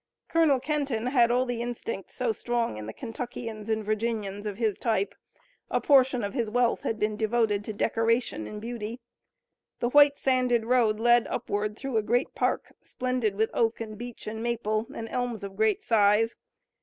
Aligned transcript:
Colonel 0.29 0.59
Kenton 0.59 1.05
had 1.05 1.29
all 1.29 1.45
the 1.45 1.61
instincts 1.61 2.15
so 2.15 2.31
strong 2.31 2.75
in 2.77 2.87
the 2.87 2.91
Kentuckians 2.91 3.69
and 3.69 3.85
Virginians 3.85 4.47
of 4.47 4.57
his 4.57 4.79
type. 4.79 5.13
A 5.69 5.79
portion 5.79 6.23
of 6.23 6.33
his 6.33 6.49
wealth 6.49 6.81
had 6.81 6.97
been 6.99 7.15
devoted 7.15 7.63
to 7.65 7.71
decoration 7.73 8.47
and 8.47 8.59
beauty. 8.59 8.99
The 9.79 9.89
white, 9.89 10.17
sanded 10.17 10.65
road 10.65 10.99
led 10.99 11.27
upward 11.27 11.77
through 11.77 11.97
a 11.97 12.01
great 12.01 12.33
park, 12.33 12.73
splendid 12.81 13.35
with 13.35 13.51
oak 13.53 13.79
and 13.79 13.95
beech 13.95 14.25
and 14.25 14.41
maple, 14.41 14.87
and 14.91 15.07
elms 15.07 15.43
of 15.43 15.55
great 15.55 15.83
size. 15.83 16.35